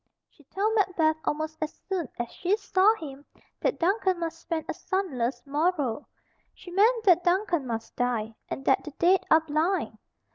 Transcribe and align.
She 0.31 0.43
told 0.45 0.73
Macbeth 0.73 1.17
almost 1.25 1.59
as 1.61 1.79
soon 1.87 2.09
as 2.17 2.31
she 2.31 2.57
saw 2.57 2.95
him 2.95 3.23
that 3.59 3.77
Duncan 3.77 4.17
must 4.19 4.39
spend 4.41 4.65
a 4.67 4.73
sunless 4.73 5.43
morrow. 5.45 6.07
She 6.55 6.71
meant 6.71 7.03
that 7.03 7.23
Duncan 7.23 7.67
must 7.67 7.95
die, 7.97 8.33
and 8.49 8.65
that 8.65 8.83
the 8.83 8.91
dead 8.97 9.23
are 9.29 9.41
blind. 9.41 9.99